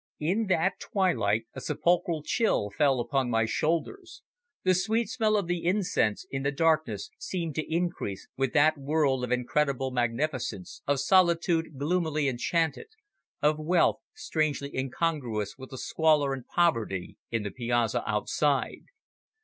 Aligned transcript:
In 0.19 0.47
that 0.47 0.79
twilight 0.79 1.45
a 1.53 1.61
sepulchral 1.61 2.23
chill 2.23 2.71
fell 2.75 2.99
upon 2.99 3.29
my 3.29 3.45
shoulders; 3.45 4.23
the 4.63 4.73
sweet 4.73 5.09
smell 5.11 5.37
of 5.37 5.45
the 5.45 5.63
incense 5.63 6.25
in 6.31 6.41
the 6.41 6.51
darkness 6.51 7.11
seemed 7.19 7.53
to 7.53 7.71
increase 7.71 8.27
with 8.35 8.51
that 8.53 8.79
world 8.79 9.23
of 9.23 9.31
incredible 9.31 9.91
magnificence, 9.91 10.81
of 10.87 10.99
solitude 10.99 11.77
gloomily 11.77 12.27
enchanted, 12.27 12.87
of 13.43 13.59
wealth 13.59 13.99
strangely 14.15 14.75
incongruous 14.75 15.59
with 15.59 15.69
the 15.69 15.77
squalor 15.77 16.33
and 16.33 16.47
poverty 16.47 17.17
in 17.29 17.43
the 17.43 17.51
piazza 17.51 18.03
outside. 18.09 18.85